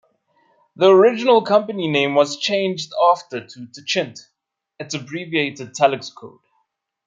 [0.75, 4.19] The original company name was changed after to "Techint",
[4.79, 6.39] its abbreviated telex code.